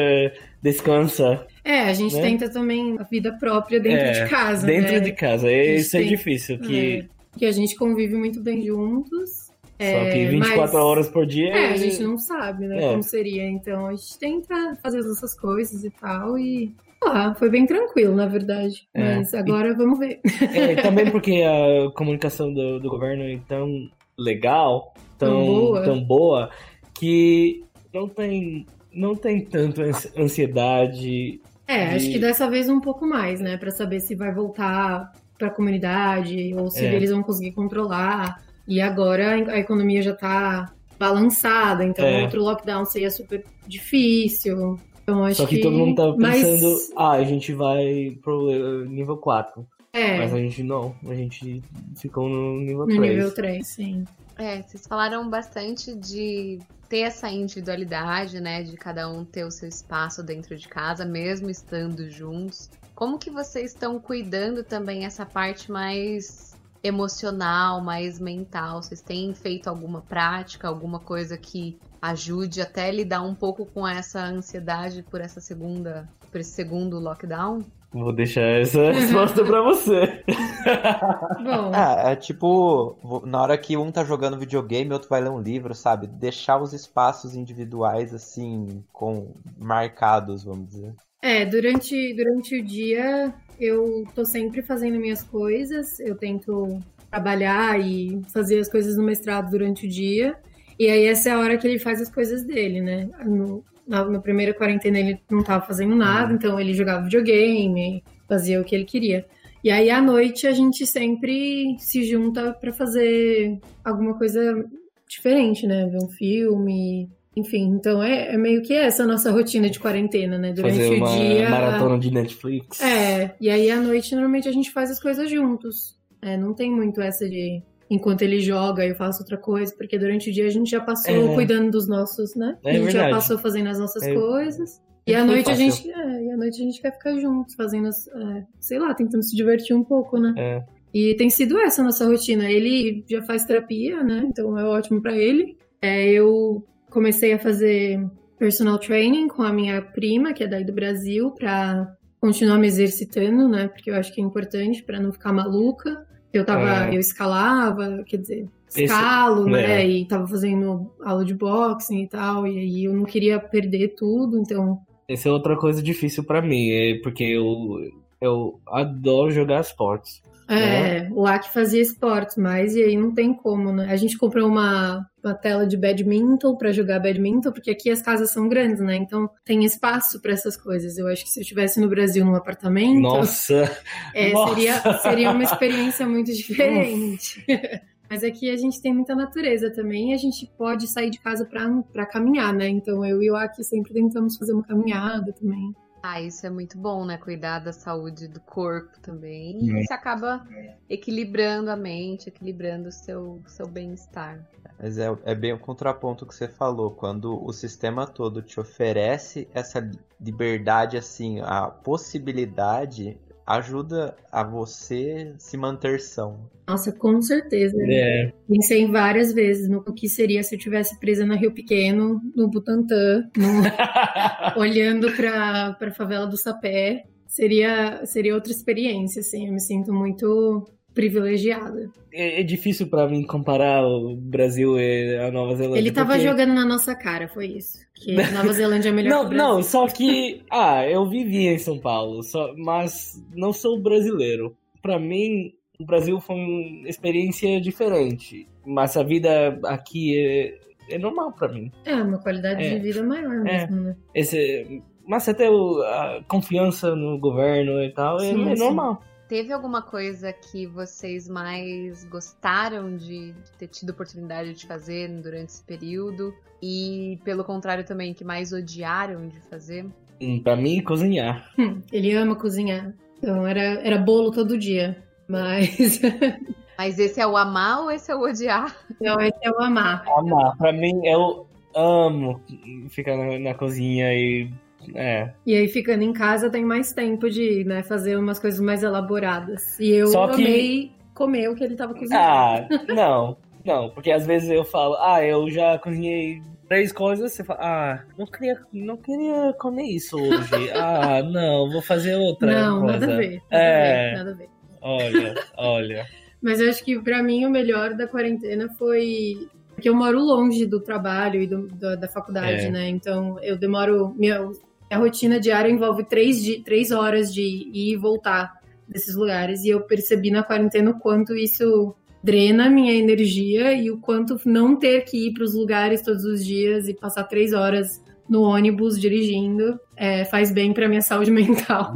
[0.62, 2.23] descansa É, a gente Né?
[2.23, 5.01] tenta também a vida própria dentro É, de casa, dentro né?
[5.01, 5.49] de casa.
[5.49, 9.43] Gente Isso é difícil, que É, que a gente convive muito bem juntos.
[9.92, 11.53] Só que É, 24 mas- horas por dia.
[11.53, 12.90] É, a gente não sabe, né, É.
[12.90, 13.49] como seria.
[13.49, 16.38] Então a gente tenta fazer as nossas coisas e tal.
[16.38, 16.73] E
[17.07, 18.87] ah, foi bem tranquilo, na verdade.
[18.94, 19.16] É.
[19.16, 20.20] Mas agora vamos ver.
[20.55, 25.83] É, e também porque a comunicação do, do governo é tão legal, tão, Tão boa.
[25.85, 26.51] tão boa,
[26.94, 31.40] que não tem, não tem tanto ans- ansiedade.
[31.66, 33.57] É, De- acho que dessa vez um pouco mais, né?
[33.57, 36.94] Pra saber se vai voltar pra comunidade ou se É.
[36.94, 38.40] eles vão conseguir controlar.
[38.66, 42.22] E agora a economia já tá balançada, então É.
[42.22, 44.79] outro lockdown seria super difícil.
[45.03, 48.88] Então acho Só que, todo mundo tá mas- pensando, ah, a gente vai pro eh,
[48.88, 49.66] nível 4.
[49.92, 51.62] É, Mas a gente não, a gente
[51.96, 53.14] ficou no nível no 3.
[53.14, 54.05] nível 3, sim.
[54.37, 58.64] É, vocês falaram bastante de ter essa individualidade, né?
[58.64, 62.68] De cada um ter o seu espaço dentro de casa, mesmo estando juntos.
[62.94, 66.54] Como que vocês estão cuidando também essa parte mais
[66.85, 68.83] emocional, mais mental?
[68.83, 74.23] Vocês têm feito alguma prática, alguma coisa que ajude até lidar um pouco com essa
[74.23, 77.64] ansiedade por essa segunda, por esse segundo lockdown?
[77.90, 80.23] Vou deixar essa resposta pra você.
[81.42, 85.40] Bom, Ah, é tipo, na hora que um tá jogando videogame, outro vai ler um
[85.40, 86.07] livro, sabe?
[86.07, 90.94] Deixar os espaços individuais, assim, com marcados, vamos dizer.
[91.23, 96.79] É, durante, durante o dia eu tô sempre fazendo minhas coisas, eu tento
[97.11, 100.37] trabalhar e fazer as coisas no mestrado durante o dia.
[100.79, 103.09] E aí essa é a hora que ele faz as coisas dele, né?
[103.25, 108.61] No, na, na primeira quarentena ele não tava fazendo nada, então ele jogava videogame, fazia
[108.61, 109.25] o que ele queria.
[109.62, 114.64] E aí à noite a gente sempre se junta para fazer alguma coisa
[115.09, 115.87] diferente, né?
[115.87, 120.38] Ver um filme, enfim, então é, é, meio que essa a nossa rotina de quarentena,
[120.38, 120.53] né?
[120.53, 121.51] Durante Fazer uma o dia.
[121.51, 122.81] Maratona de Netflix.
[122.81, 125.97] É, e aí à noite normalmente a gente faz as coisas juntos.
[126.23, 130.31] É, não tem muito essa de enquanto ele joga eu faço outra coisa, porque durante
[130.31, 131.35] o dia a gente já passou é.
[131.35, 132.57] cuidando dos nossos, né?
[132.64, 134.14] É a gente já passou fazendo as nossas é.
[134.14, 134.81] coisas.
[135.07, 137.88] E à noite a gente, é, e à noite a gente quer ficar juntos, fazendo,
[137.88, 140.35] é, sei lá, tentando se divertir um pouco, né?
[140.37, 140.64] É.
[140.94, 142.49] E tem sido essa a nossa rotina.
[142.51, 144.25] Ele já faz terapia, né?
[144.29, 145.57] Então é ótimo para ele.
[145.83, 148.00] É, eu comecei a fazer
[148.38, 153.48] personal training com a minha prima, que é daí do Brasil, para continuar me exercitando,
[153.48, 153.66] né?
[153.66, 156.07] Porque eu acho que é importante para não ficar maluca.
[156.33, 156.94] Eu tava, é.
[156.94, 159.83] eu escalava, quer dizer, escalo, Esse, né?
[159.83, 159.88] É.
[159.88, 164.38] E tava fazendo aula de boxing e tal, e aí eu não queria perder tudo,
[164.38, 164.78] então.
[165.09, 167.80] Essa é outra coisa difícil para mim, é porque eu,
[168.20, 170.22] eu adoro jogar esportes.
[170.46, 171.09] É, né?
[171.12, 173.87] o Aki fazia esportes, mas e aí não tem como, né?
[173.90, 178.30] A gente comprou uma, uma tela de badminton para jogar badminton, porque aqui as casas
[178.30, 178.96] são grandes, né?
[178.96, 180.98] Então tem espaço para essas coisas.
[180.98, 183.70] Eu acho que se eu estivesse no Brasil num apartamento, nossa,
[184.14, 184.54] é, nossa.
[184.54, 187.44] Seria, seria uma experiência muito diferente.
[188.09, 191.44] Mas aqui a gente tem muita natureza também e a gente pode sair de casa
[191.46, 192.68] para caminhar, né?
[192.68, 195.74] Então eu e o Aki sempre tentamos fazer uma caminhada também.
[196.07, 197.17] Ah, isso é muito bom, né?
[197.17, 199.64] Cuidar da saúde do corpo também.
[199.64, 200.47] E você acaba
[200.87, 204.47] equilibrando a mente, equilibrando o seu, seu bem-estar.
[204.79, 206.90] Mas é, é bem o contraponto que você falou.
[206.90, 209.90] Quando o sistema todo te oferece essa
[210.21, 216.50] liberdade, assim, a possibilidade, ajuda a você se manter são.
[216.66, 217.76] Nossa, com certeza.
[217.88, 218.33] É.
[218.48, 223.28] Pensei várias vezes no que seria se eu tivesse presa na Rio Pequeno, no Butantã,
[223.37, 224.59] no...
[224.61, 227.04] olhando para a favela do Sapé.
[227.26, 229.46] Seria, seria outra experiência, assim.
[229.46, 231.90] Eu me sinto muito privilegiada.
[232.12, 235.80] É, é difícil para mim comparar o Brasil e a Nova Zelândia.
[235.80, 236.26] Ele tava porque...
[236.26, 237.84] jogando na nossa cara, foi isso.
[237.94, 239.35] Que Nova Zelândia é melhor não, que.
[239.37, 244.57] Não, só que, ah, eu vivi em São Paulo, só, mas não sou brasileiro.
[244.83, 251.33] Para mim, o Brasil foi uma experiência diferente, mas a vida aqui é, é normal
[251.33, 251.70] para mim.
[251.85, 252.74] É, uma qualidade é.
[252.74, 253.80] de vida maior mesmo, é.
[253.80, 253.96] né?
[254.14, 259.02] Esse, mas até o, a confiança no governo e tal é, sim, é normal.
[259.35, 265.64] Teve alguma coisa que vocês mais gostaram de, ter tido oportunidade de fazer durante esse
[265.64, 266.33] período?
[266.62, 269.87] E, pelo contrário, também, que mais odiaram de fazer?
[270.23, 271.51] Hum, pra mim, cozinhar.
[271.59, 272.94] Hum, ele ama cozinhar.
[273.18, 275.03] Então, era, era bolo todo dia.
[275.27, 276.01] Mas.
[276.79, 278.73] Mas esse é o amar ou esse é o odiar?
[279.01, 280.05] Não, esse é o amar.
[280.16, 280.57] Amar.
[280.57, 281.44] Pra mim, eu
[281.75, 282.40] amo
[282.88, 284.49] ficar na, na cozinha e
[284.94, 285.33] é.
[285.47, 289.79] E aí, ficando em casa, tem mais tempo de né, fazer umas coisas mais elaboradas.
[289.79, 290.42] E eu Só que...
[290.42, 292.25] amei comer o que ele tava cozinhando.
[292.25, 293.37] Ah, não.
[293.64, 298.05] Não, porque às vezes eu falo, ah, eu já cozinhei três coisas, você fala, ah,
[298.18, 300.70] não queria, não queria comer isso hoje.
[300.75, 302.53] ah, não, vou fazer outra.
[302.53, 302.99] Não, coisa.
[302.99, 303.42] nada a ver.
[303.51, 304.11] Nada é.
[304.11, 304.49] Ver, nada a ver.
[304.83, 306.07] Olha, olha.
[306.42, 310.66] Mas eu acho que para mim o melhor da quarentena foi porque eu moro longe
[310.66, 312.70] do trabalho e do, do, da faculdade, é.
[312.70, 312.88] né?
[312.88, 314.14] Então eu demoro.
[314.16, 314.53] Meu,
[314.90, 318.53] a rotina diária envolve três, de, três horas de ir e voltar
[318.88, 319.64] desses lugares.
[319.64, 324.40] E eu percebi na quarentena o quanto isso drena a minha energia e o quanto
[324.47, 328.42] não ter que ir para os lugares todos os dias e passar três horas no
[328.42, 331.92] ônibus dirigindo é, faz bem para minha saúde mental.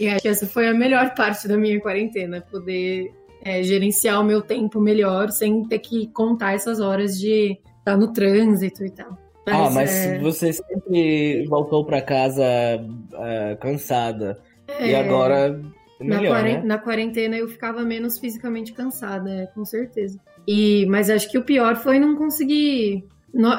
[0.00, 3.12] e acho que essa foi a melhor parte da minha quarentena, poder
[3.42, 8.12] é, gerenciar o meu tempo melhor sem ter que contar essas horas de estar no
[8.12, 9.23] trânsito e tal.
[9.46, 10.18] Mas, ah, mas é...
[10.18, 12.44] você sempre voltou para casa
[12.80, 14.38] uh, cansada.
[14.66, 14.90] É...
[14.90, 15.60] E agora.
[16.00, 16.66] Melhor, na, quarentena, né?
[16.66, 20.18] na quarentena eu ficava menos fisicamente cansada, é, com certeza.
[20.46, 23.04] E, mas acho que o pior foi não conseguir.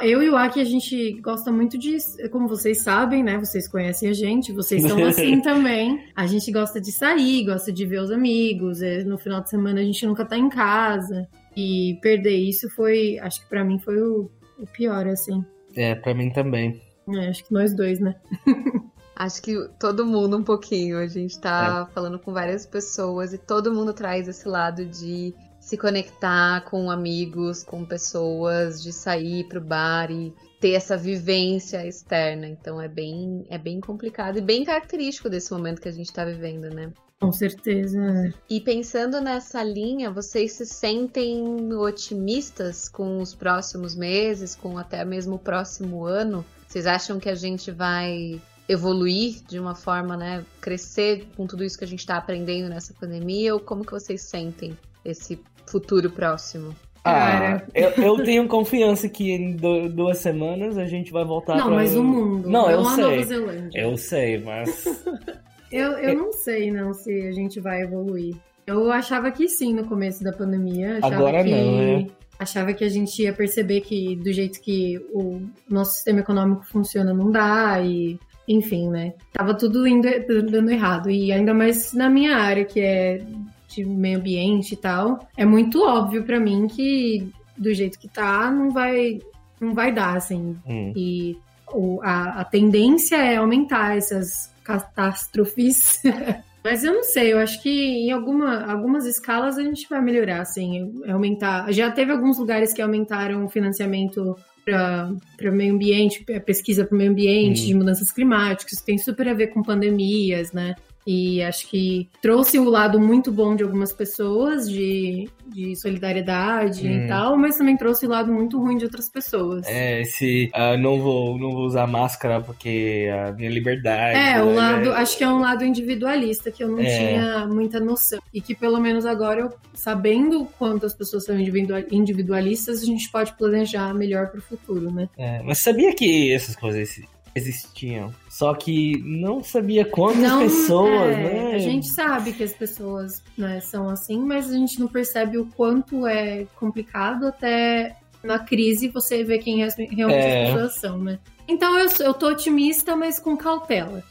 [0.03, 1.97] Eu e o Aki, a gente gosta muito de.
[2.31, 3.37] Como vocês sabem, né?
[3.37, 6.05] Vocês conhecem a gente, vocês são assim também.
[6.15, 8.81] A gente gosta de sair, gosta de ver os amigos.
[8.81, 11.27] É, no final de semana a gente nunca tá em casa.
[11.57, 13.17] E perder isso foi.
[13.19, 15.43] Acho que para mim foi o, o pior, assim.
[15.75, 16.81] É, pra mim também.
[17.07, 18.15] É, acho que nós dois, né?
[19.15, 20.97] acho que todo mundo um pouquinho.
[20.97, 21.93] A gente tá é.
[21.93, 27.63] falando com várias pessoas e todo mundo traz esse lado de se conectar com amigos,
[27.63, 32.47] com pessoas, de sair pro bar e ter essa vivência externa.
[32.47, 36.23] Então é bem, é bem complicado e bem característico desse momento que a gente tá
[36.23, 36.91] vivendo, né?
[37.19, 38.33] Com certeza.
[38.49, 45.35] E pensando nessa linha, vocês se sentem otimistas com os próximos meses, com até mesmo
[45.35, 46.45] o próximo ano?
[46.67, 51.77] Vocês acham que a gente vai evoluir de uma forma, né, crescer com tudo isso
[51.77, 53.53] que a gente está aprendendo nessa pandemia?
[53.53, 56.75] Ou como que vocês sentem esse futuro próximo?
[57.07, 61.67] Ah, eu, eu, tenho confiança que em do, duas semanas a gente vai voltar Não,
[61.67, 61.75] pra...
[61.75, 62.49] mas o mundo.
[62.49, 63.03] Não, eu a sei.
[63.03, 63.79] Nova Zelândia.
[63.79, 64.85] Eu sei, mas...
[65.71, 68.35] Eu, eu não sei, não, se a gente vai evoluir.
[68.65, 70.97] Eu achava que sim no começo da pandemia.
[70.97, 72.07] Achava Agora que, não, né?
[72.37, 77.13] Achava que a gente ia perceber que do jeito que o nosso sistema econômico funciona
[77.13, 78.19] não dá e...
[78.47, 79.13] Enfim, né?
[79.33, 80.07] Tava tudo indo,
[80.51, 81.09] dando errado.
[81.09, 83.25] E ainda mais na minha área, que é
[83.67, 88.51] de meio ambiente e tal, é muito óbvio para mim que do jeito que tá,
[88.51, 89.19] não vai,
[89.59, 90.55] não vai dar, assim.
[90.65, 90.93] Hum.
[90.95, 91.37] E
[91.73, 96.01] o, a, a tendência é aumentar essas catástrofes.
[96.63, 100.41] Mas eu não sei, eu acho que em alguma, algumas escalas a gente vai melhorar,
[100.41, 101.71] assim, aumentar.
[101.71, 105.11] Já teve alguns lugares que aumentaram o financiamento para
[105.43, 107.65] o meio ambiente, pesquisa para o meio ambiente, Hum.
[107.67, 110.75] de mudanças climáticas, tem super a ver com pandemias, né?
[111.07, 117.05] E acho que trouxe o lado muito bom de algumas pessoas, de, de solidariedade Hum.
[117.05, 119.67] e tal, mas também trouxe o lado muito ruim de outras pessoas.
[119.67, 120.49] É, esse...
[120.53, 124.17] ah, não, vou, não vou usar máscara porque a minha liberdade...
[124.17, 124.53] É, o né?
[124.55, 126.97] lado, acho que é um lado individualista que eu não É.
[126.97, 128.19] tinha muita noção.
[128.33, 133.09] E que pelo menos agora, eu, sabendo quanto as pessoas são individua- individualistas, a gente
[133.11, 135.07] pode planejar melhor pro futuro, né?
[135.17, 136.99] É, mas sabia que essas coisas
[137.35, 138.13] existiam?
[138.29, 141.55] Só que não sabia quantas Não, pessoas, é, né?
[141.55, 145.45] A gente sabe que as pessoas né, são assim, mas a gente não percebe o
[145.45, 150.43] quanto é complicado até na crise você ver quem realmente É.
[150.43, 151.19] as pessoas são, né?
[151.47, 154.01] Então eu, eu tô otimista, mas com cautela.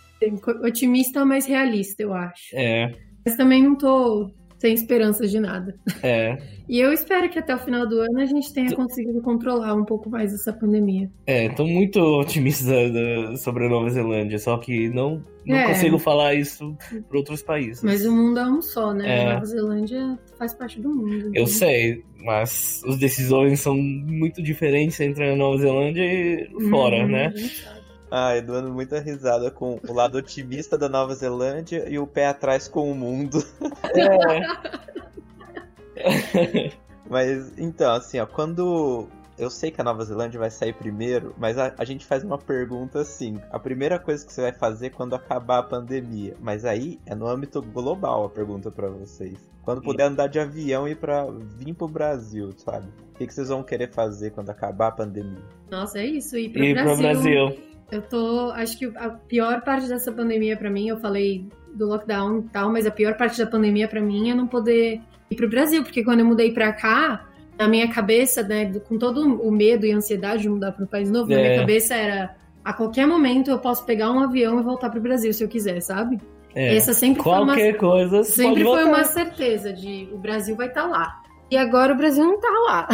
[0.63, 2.55] Otimista, mas realista, eu acho.
[2.55, 2.93] É,
[3.27, 4.31] Mas também não tô
[4.65, 5.75] sem esperanças de nada.
[6.03, 9.75] é, E eu espero que até o final do ano a gente tenha conseguido controlar
[9.75, 11.11] um pouco mais essa pandemia.
[11.27, 11.51] é.
[11.51, 15.67] Tô muito otimista da- sobre a Nova Zelândia, só que não, não É.
[15.69, 16.75] consigo falar isso
[17.07, 17.83] para outros países.
[17.85, 19.07] Mas o mundo é um só, né?
[19.07, 19.27] É.
[19.27, 21.13] A Nova Zelândia faz parte do mundo.
[21.27, 27.03] Eu então- sei, mas as decisões são muito diferentes entre a Nova Zelândia e fora,
[27.05, 27.27] Uhum, né?
[27.27, 27.84] a gente sabe.
[28.17, 32.69] Ai, dando muita risada com o lado otimista da Nova Zelândia e o pé atrás
[32.69, 33.45] com o mundo.
[37.11, 39.09] Mas então, assim, ó, quando.
[39.37, 42.39] Eu sei que a Nova Zelândia vai sair primeiro, mas a, a gente faz uma
[42.39, 43.41] pergunta assim.
[43.51, 46.37] A primeira coisa que você vai fazer quando acabar a pandemia.
[46.41, 49.37] Mas aí é no âmbito global a pergunta pra vocês.
[49.63, 51.27] Quando puder andar de avião e para
[51.59, 52.87] vir pro Brasil, sabe?
[53.13, 55.43] O que, que vocês vão querer fazer quando acabar a pandemia?
[55.69, 56.39] Nossa, é isso.
[56.39, 57.74] E pro E Brasil, pro Brasil.
[57.93, 58.51] Eu tô.
[58.53, 62.71] Acho que a pior parte dessa pandemia pra mim, eu falei do lockdown e tal,
[62.73, 66.05] mas a pior parte da pandemia pra mim é não poder ir pro Brasil, porque
[66.05, 67.27] quando eu mudei pra cá,
[67.59, 71.11] na minha cabeça, né, com todo o medo e ansiedade de mudar para um país
[71.11, 71.43] novo, na É.
[71.49, 75.33] minha cabeça era a qualquer momento eu posso pegar um avião e voltar pro Brasil
[75.33, 76.19] se eu quiser, sabe?
[76.55, 76.77] É.
[76.77, 78.85] Essa sempre foi uma Qualquer coisa Sempre foi voltar.
[78.87, 81.21] uma certeza de o Brasil vai estar lá.
[81.55, 82.89] E agora o Brasil não tá lá.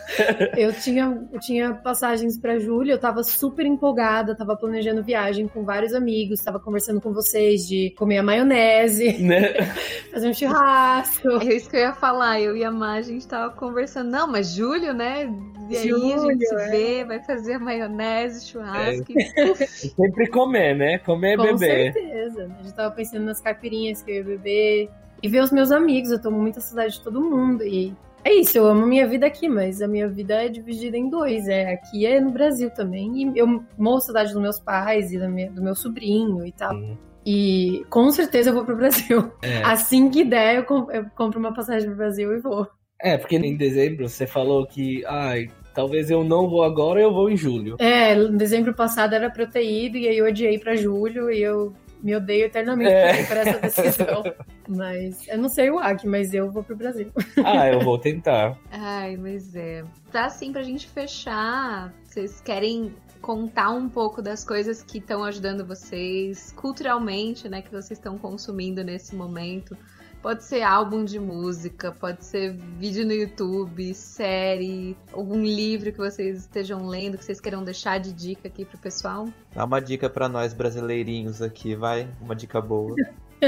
[0.56, 5.66] eu, tinha, eu tinha passagens para julho, eu tava super empolgada, tava planejando viagem com
[5.66, 9.52] vários amigos, tava conversando com vocês de comer a maionese, Né?
[10.10, 11.28] fazer um churrasco.
[11.42, 12.40] É isso que eu ia falar.
[12.40, 14.10] Eu e a Má, a gente tava conversando.
[14.10, 15.30] Não, mas Julho, né?
[15.68, 16.70] E aí a gente Julho, se é.
[16.70, 19.12] vê, vai fazer a maionese, churrasco.
[19.12, 20.98] e puf, Sempre comer, né?
[21.00, 21.92] Comer e Com beber.
[21.92, 22.50] certeza.
[22.58, 24.90] A gente tava pensando nas caipirinhas que eu ia beber.
[25.22, 27.62] E ver os meus amigos, eu tô com muita saudade de todo mundo.
[27.62, 27.94] E
[28.28, 31.46] é isso, eu amo minha vida aqui, mas a minha vida é dividida em dois.
[31.48, 33.32] É aqui é no Brasil também.
[33.32, 33.46] E eu
[33.78, 36.74] morro de saudade dos meus pais e minha- do meu sobrinho e tal.
[36.74, 39.30] Hum, E com certeza eu vou pro Brasil.
[39.42, 39.62] É.
[39.64, 42.66] Assim que der, eu, eu compro uma passagem pro Brasil e vou.
[43.00, 47.28] É, porque em dezembro você falou que, ai, talvez eu não vou agora, eu vou
[47.30, 47.76] em julho.
[47.78, 51.30] É, em dezembro passado era pra eu ter ido, e aí eu odiei pra julho,
[51.30, 53.24] e eu me odeio eternamente É.
[53.24, 54.22] por essa decisão.
[54.68, 57.10] Mas eu não sei o AC, mas eu vou pro Brasil.
[57.44, 58.58] Ah, eu vou tentar.
[58.70, 59.84] Ai, mas é.
[60.10, 61.92] Tá assim pra gente fechar.
[62.04, 67.62] Vocês querem contar um pouco das coisas que estão ajudando vocês culturalmente, né?
[67.62, 69.76] Que vocês estão consumindo nesse momento.
[70.22, 76.40] Pode ser álbum de música, pode ser vídeo no YouTube, série, algum livro que vocês
[76.40, 79.28] estejam lendo, que vocês queiram deixar de dica aqui pro pessoal.
[79.54, 82.08] Dá uma dica pra nós brasileirinhos aqui, vai?
[82.20, 82.94] Uma dica boa.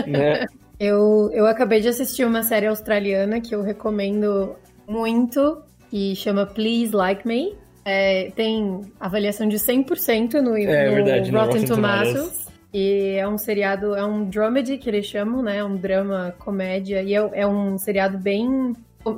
[0.07, 0.45] Né?
[0.79, 4.55] Eu, eu acabei de assistir uma série australiana que eu recomendo
[4.87, 7.57] muito, que chama Please Like Me.
[7.85, 12.13] É, tem avaliação de 100% no, É no verdade, no Rotten Tomatoes.
[12.13, 12.49] Tomatoes.
[12.73, 15.57] E é um seriado, é um dramedy que eles chamam, né?
[15.57, 17.03] É um drama, comédia.
[17.03, 18.75] E é, é um seriado bem,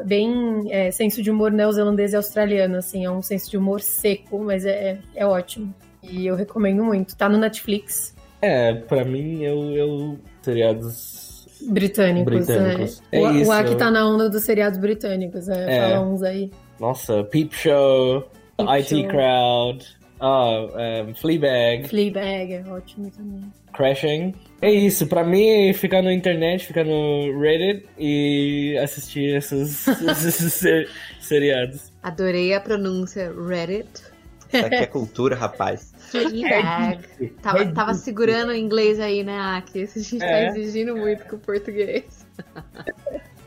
[0.06, 3.04] bem é, senso de humor neozelandês e australiano, assim.
[3.04, 5.74] É um senso de humor seco, mas é, é ótimo.
[6.02, 7.16] E eu recomendo muito.
[7.16, 8.14] Tá no Netflix.
[8.40, 11.29] É, pra mim, eu, eu seriados
[11.62, 13.02] Britânicos, britânicos.
[13.12, 13.20] é.
[13.20, 13.50] É o, isso.
[13.50, 15.76] o Aki tá na onda dos seriados britânicos, é.
[15.76, 15.80] É.
[15.90, 16.50] Fala uns aí.
[16.78, 18.22] Nossa, Peep Show,
[18.56, 19.08] Peep IT Show.
[19.08, 19.86] Crowd,
[20.20, 23.44] ah, um, Fleabag, Fleabag é ótimo também.
[23.72, 24.34] Crashing.
[24.62, 30.88] É isso, pra mim, ficar na internet, ficar no Reddit e assistir esses, esses ser-
[31.20, 31.90] seriados.
[32.02, 33.88] Adorei a pronúncia Reddit.
[34.52, 35.92] Isso aqui é cultura, rapaz.
[36.10, 37.30] Fleabag.
[37.42, 39.82] Tava, tava segurando o inglês aí, né, Aki?
[39.82, 40.50] A gente É.
[40.50, 42.26] tá exigindo muito com o português.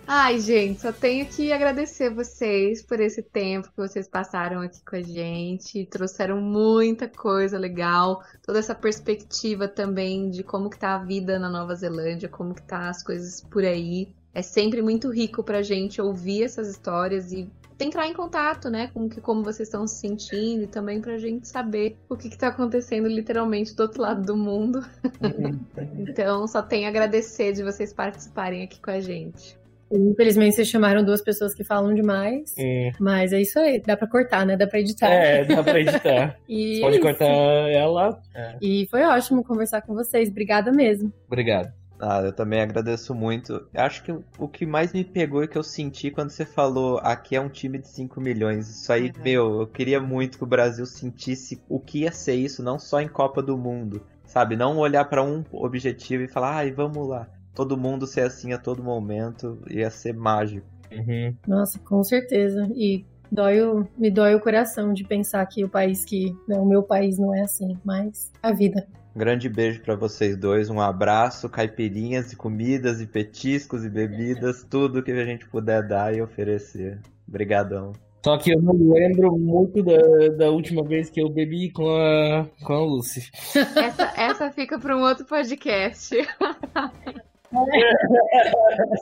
[0.06, 4.98] Ai, gente, só tenho que agradecer vocês por esse tempo que vocês passaram aqui com
[4.98, 5.86] a gente.
[5.86, 11.50] Trouxeram muita coisa legal, toda essa perspectiva também de como que tá a vida na
[11.50, 14.14] Nova Zelândia, como que tá as coisas por aí.
[14.34, 17.50] É sempre muito rico pra gente ouvir essas histórias e
[17.84, 21.48] entrar em contato, né, com que, como vocês estão se sentindo e também pra gente
[21.48, 24.84] saber o que que tá acontecendo literalmente do outro lado do mundo.
[25.98, 29.58] Então, só tenho a agradecer de vocês participarem aqui com a gente.
[29.92, 32.54] Infelizmente, vocês chamaram duas pessoas que falam demais.
[32.58, 32.92] Hum.
[33.00, 33.80] Mas é isso aí.
[33.80, 34.58] Dá pra cortar, né?
[34.58, 35.10] Dá pra editar.
[35.10, 36.38] É, dá pra editar.
[36.50, 38.20] E, Pode é cortar ela.
[38.36, 38.58] É.
[38.62, 40.30] e foi ótimo conversar com vocês.
[40.30, 41.12] Obrigada mesmo.
[41.28, 41.72] Obrigado.
[42.00, 43.66] Ah, eu também agradeço muito.
[43.74, 47.36] Acho que o que mais me pegou e que eu senti quando você falou aqui
[47.36, 48.70] é um time de 5 milhões.
[48.70, 49.24] Isso aí, Uhum.
[49.24, 53.00] meu, eu queria muito que o Brasil sentisse o que ia ser isso, não só
[53.00, 54.02] em Copa do Mundo.
[54.26, 54.56] Sabe?
[54.56, 57.28] Não olhar pra um objetivo e falar, ai, vamos lá.
[57.54, 60.66] Todo mundo ser assim a todo momento ia ser mágico.
[60.92, 61.36] Uhum.
[61.48, 62.68] Nossa, com certeza.
[62.76, 66.36] E dói o- me dói o coração de pensar que o país que.
[66.48, 68.88] Não, o meu país não é assim, mas a vida.
[69.16, 74.64] Um grande beijo pra vocês dois, um abraço, caipirinhas e comidas e petiscos e bebidas,
[74.70, 77.00] tudo que a gente puder dar e oferecer.
[77.28, 77.94] Obrigadão.
[78.26, 82.48] Só que eu não lembro muito da, da última vez que eu bebi com a,
[82.64, 83.30] com a Lucy.
[83.76, 86.16] Essa, essa fica para um outro podcast.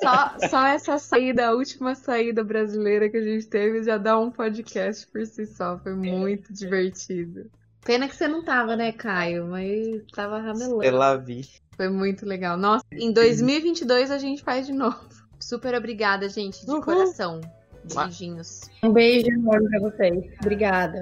[0.01, 4.31] só, só essa saída, a última saída brasileira que a gente teve, já dá um
[4.31, 5.77] podcast por si só.
[5.77, 7.49] Foi muito divertido.
[7.83, 9.47] Pena que você não tava, né, Caio?
[9.47, 10.79] Mas tava ramelando.
[10.79, 11.47] Pela vi.
[11.75, 12.57] Foi muito legal.
[12.57, 14.99] Nossa, em 2022 a gente faz de novo.
[15.39, 16.81] Super obrigada, gente, de Uhul.
[16.81, 17.41] coração.
[17.95, 18.61] Beijinhos.
[18.83, 20.23] Um beijo enorme pra vocês.
[20.39, 21.01] Obrigada.